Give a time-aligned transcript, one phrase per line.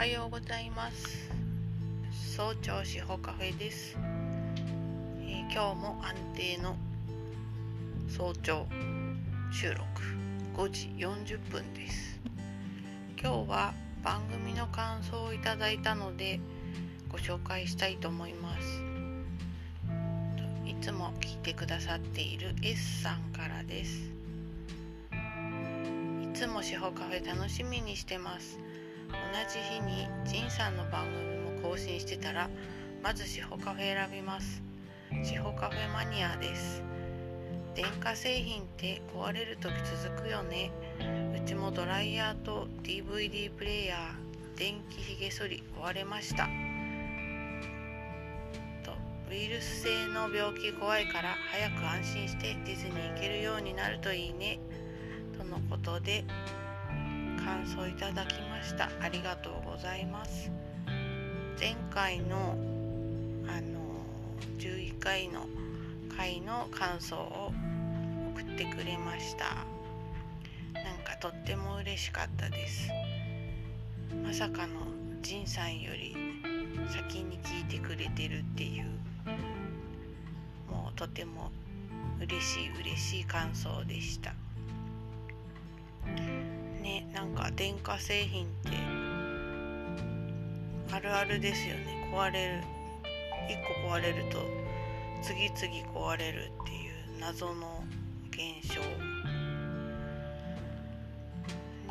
[0.00, 1.28] はようございます。
[2.34, 6.74] 早朝志保カフェです、えー、今日も安定の
[8.08, 8.66] 早朝
[9.52, 9.84] 収録。
[10.56, 12.18] 5時40分です。
[13.22, 16.40] 今日は番組の感想をいただいたので
[17.10, 18.82] ご紹介したいと思います。
[20.64, 24.10] いつも聞いてくださっている S さんからです。
[26.22, 28.58] いつも司法カフェ楽しみにしてます。
[29.12, 29.18] 同
[29.52, 32.48] じ日にジンさんの番組も更新してたら
[33.02, 34.62] まず司法カフェ選びます。
[35.24, 36.82] 司法カフェマニアです。
[37.74, 39.72] 電化製品って壊れる時
[40.04, 40.70] 続くよね。
[41.34, 46.44] うちもドライヤーと DVD プレイヤー電気ひげ剃り壊れました。
[48.84, 48.92] と
[49.30, 54.58] ウイルス性の病気怖いから早く安心してディズニー行けるようになるといいね。
[55.38, 56.24] とのことで
[57.44, 58.90] 感想いただきました。
[59.00, 60.50] ありがとうございます。
[61.58, 62.56] 前回の
[63.46, 63.80] あの
[64.58, 65.46] 11回の
[66.16, 67.52] 回の感想を
[68.34, 69.66] 送ってくれました。
[70.74, 72.90] なんかとっても嬉しかったです。
[74.22, 74.80] まさかの
[75.22, 76.16] 仁さんより
[76.88, 78.84] 先に聞いてくれてるっていう
[80.70, 81.50] もうとても
[82.20, 84.34] 嬉しい嬉しい感想でした。
[87.20, 88.70] なんか電化製品って
[90.90, 92.10] あるあるですよね。
[92.10, 92.62] 壊れる。
[93.46, 94.38] 1個壊れると
[95.20, 95.60] 次々
[95.92, 97.84] 壊れるっていう謎の
[98.30, 98.80] 現象、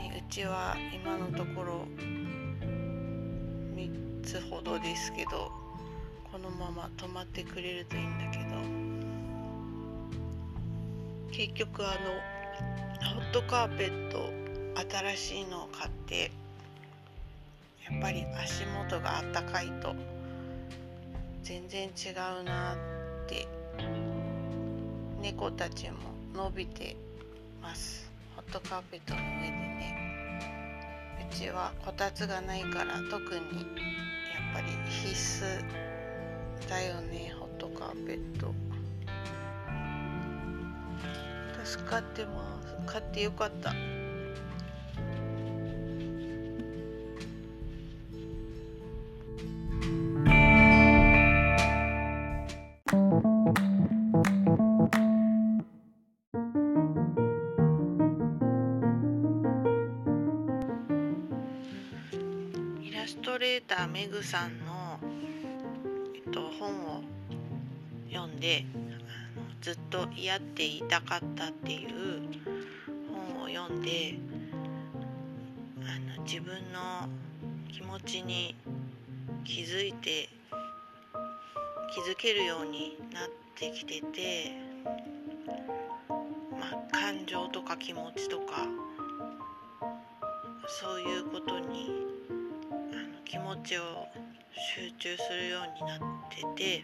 [0.00, 1.84] ね、うちは今のところ
[3.76, 5.52] 3つほどですけど
[6.32, 8.44] このまま止まってくれるといいんだけど。
[11.30, 11.96] 結局あの
[13.14, 14.47] ホットカーペット
[14.78, 16.30] 新しいのを買って
[17.90, 19.94] やっぱり足元があったかいと
[21.42, 22.76] 全然違うなっ
[23.26, 23.48] て
[25.20, 25.96] 猫たちも
[26.34, 26.94] 伸びて
[27.60, 28.08] ます。
[28.36, 29.96] ホットカーペットの上でね。
[31.30, 33.44] うちはこたつがないから特にやっ
[34.54, 38.54] ぱり必須だよねホットカーペット。
[41.64, 42.92] 助かってます。
[42.92, 43.74] 買ってよかった。
[63.08, 64.98] ストレーターメグさんの、
[66.14, 67.02] えっと、本を
[68.12, 68.66] 読んで
[69.62, 71.88] ずっと嫌って言いたかったっていう
[73.10, 74.14] 本を読んで
[75.86, 77.08] あの自分の
[77.72, 78.54] 気持ちに
[79.42, 80.28] 気づいて
[81.94, 84.52] 気づけるようになってきてて、
[86.60, 88.66] まあ、感情とか気持ちとか
[90.82, 92.17] そういうことに
[93.28, 94.08] 気持ちを
[94.74, 96.00] 集中するようになっ
[96.56, 96.82] てて、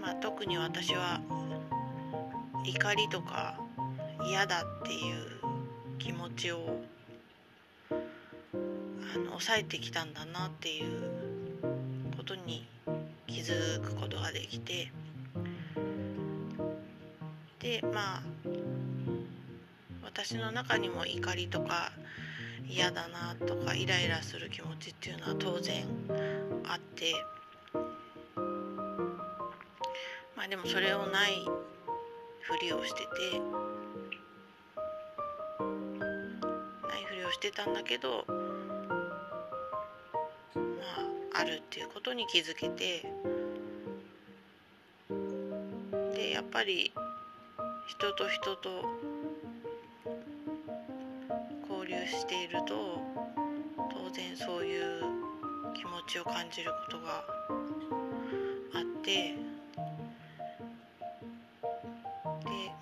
[0.00, 1.20] まあ、特に私は
[2.66, 3.56] 怒りとか
[4.26, 6.80] 嫌だっていう気持ちを
[7.90, 11.12] あの抑えてきたんだなっていう
[12.16, 12.66] ことに
[13.28, 14.90] 気づくことができて
[17.60, 18.22] でまあ
[20.04, 21.92] 私の中にも怒りとか
[22.74, 25.84] 嫌だなとかイライラする気持ちっていうのは当然
[26.64, 27.12] あって。
[30.34, 31.32] まあでもそれをない
[32.40, 33.08] ふりをしてて。
[36.88, 38.32] ないふりをしてたんだけどま
[41.34, 43.04] ああるっていうことに気づけて。
[46.14, 46.90] でやっぱり
[47.86, 48.86] 人と人と
[52.12, 53.00] していると
[53.90, 55.02] 当然そういう
[55.74, 57.24] 気持ちを感じることが
[58.74, 59.36] あってで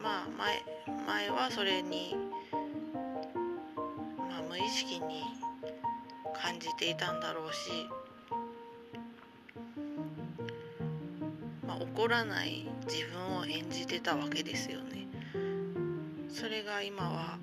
[0.00, 0.62] まあ前
[1.06, 2.16] 前はそれに、
[4.16, 5.22] まあ、無意識に
[6.34, 7.88] 感じていたんだろうし、
[11.66, 15.06] まあ、怒らない自分を演じてたわけですよね。
[16.28, 17.38] それが今は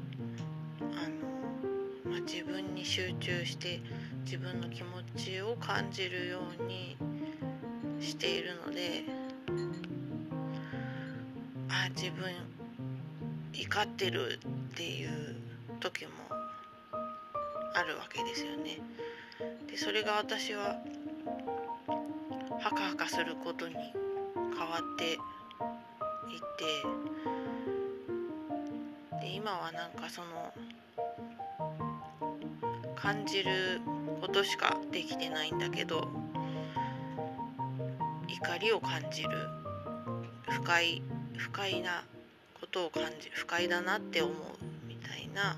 [2.27, 3.79] 自分に集中して
[4.25, 6.97] 自分の気持ちを感じるように
[8.01, 9.05] しているので
[11.69, 12.25] あ自分
[13.53, 15.37] 怒ってるっていう
[15.79, 16.11] 時も
[17.73, 18.79] あるわけですよね。
[19.67, 20.75] でそれが私は
[22.59, 23.83] ハカハカすることに変
[24.69, 25.17] わってい
[26.57, 26.81] て
[29.21, 30.53] で今はなんかその
[32.99, 33.79] 感じる
[34.19, 36.09] ことしかできてないんだけど
[38.27, 39.29] 怒りを感じる
[40.49, 41.01] 不快
[41.37, 42.03] 不快な
[42.59, 44.35] ことを感じ不快だなって思う
[44.87, 45.57] みたいな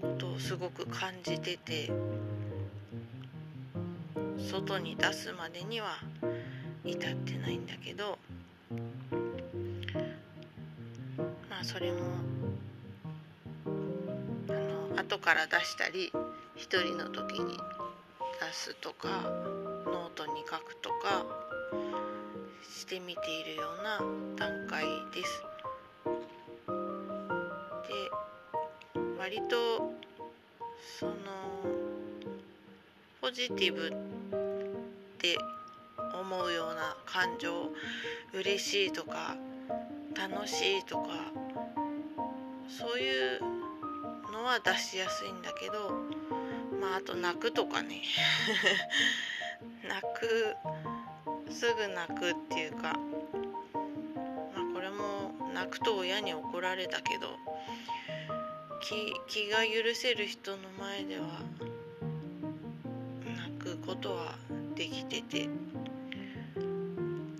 [0.00, 1.92] ことをすごく感じてて
[4.50, 5.98] 外に出すまでには
[6.84, 8.18] 至ってないんだけど
[11.50, 11.98] まあそれも
[15.12, 16.10] 後から出したり
[16.56, 17.58] 一人の時に
[18.40, 19.08] 出すとか
[19.84, 21.26] ノートに書くとか
[22.62, 23.98] してみているような
[24.36, 25.42] 段階です。
[27.88, 29.92] で割と
[30.98, 31.12] その
[33.20, 33.90] ポジティブっ
[35.18, 35.36] て
[36.18, 37.70] 思うような感情
[38.32, 39.36] 嬉しいとか
[40.14, 41.08] 楽しいとか
[42.66, 43.51] そういう
[44.42, 45.90] は出しやすいんだけど
[46.80, 48.02] まああと泣くとかね。
[49.88, 50.56] 泣く
[51.52, 57.36] すぐ泣くっていうかまあこれも泣くと親に怒られたけど
[58.80, 61.26] 気気が許せる人の前では
[63.36, 64.34] 泣くことは
[64.74, 65.48] できてて。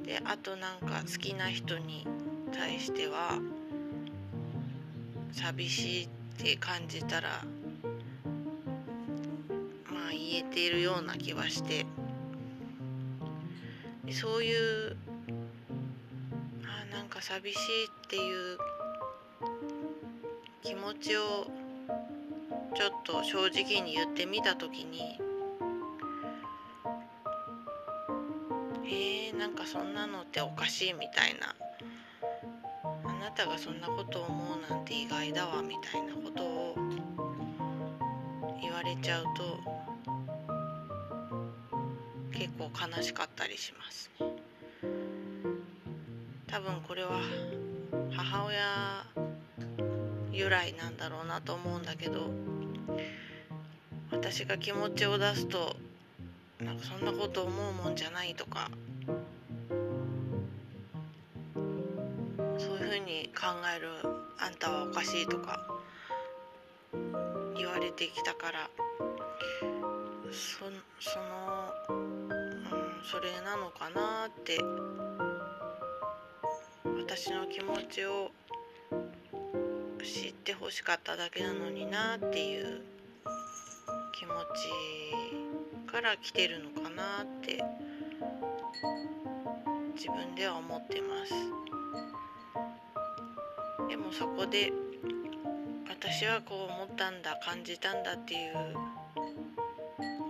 [0.04, 2.06] であとなんか好きな人に
[2.52, 3.38] 対しては
[5.32, 7.44] 寂しいってって感じたら
[9.92, 11.86] まあ言えているような気はして。
[14.12, 14.96] そういう
[16.64, 18.58] あなんか寂しいっていう
[20.62, 21.46] 気持ちを
[22.74, 25.18] ちょっと正直に言ってみた時に
[28.84, 31.54] えー、なんかそんなのっておかしいみたいな。
[33.22, 36.74] なたがそんなことを思うなんて意外だわみたいなことを
[38.60, 39.60] 言われちゃうと
[42.32, 44.26] 結構悲しかったりしますね。
[46.48, 47.20] 多分これは
[48.10, 49.06] 母親
[50.32, 52.28] 由来なんだろうなと思うんだけど
[54.10, 55.76] 私が気持ちを出すと
[56.58, 58.68] なんかそんなこと思うもんじゃないとか
[62.92, 63.88] ふうに考える。
[64.38, 65.58] あんたはおかしいとか
[67.56, 68.68] 言われてきたから。
[70.30, 70.66] そ
[71.00, 72.28] その、うん、
[73.02, 74.58] それなのかなって。
[76.98, 78.30] 私の気持ちを
[80.02, 82.82] 知ってほしかっただけなのになっていう
[84.18, 84.32] 気持
[85.86, 87.64] ちから来てるのかなって
[89.94, 91.62] 自分では思ってます。
[93.92, 94.72] でもそこで
[95.86, 98.54] 私はこう思ったんだ感じたんだっていう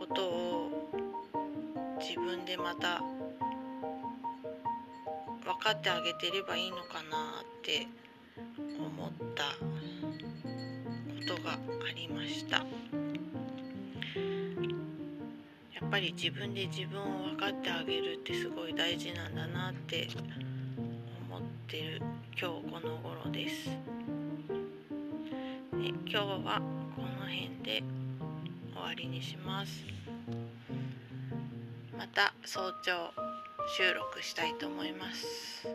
[0.01, 0.91] ことを
[2.01, 3.01] 自分でまた
[5.45, 7.87] 分かってあげてればいいのかなって
[8.81, 9.45] 思った
[11.31, 11.59] ことがあ
[11.95, 12.65] りましたや
[15.87, 15.89] っ。
[15.89, 20.09] ぱり自分で自分を分かってあげるってすごい大事なんだなって
[21.31, 22.03] 思ってる
[22.39, 23.67] 今日この頃です。
[23.67, 23.73] で
[25.89, 26.61] 今日は
[26.97, 27.83] この辺で
[28.75, 29.85] 終わりにします。
[31.97, 33.13] また早朝
[33.77, 35.69] 収録したいと思います。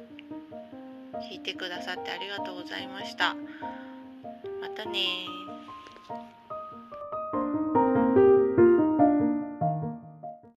[1.32, 3.36] 聞いてくださってありがとうございました。
[4.62, 5.00] またね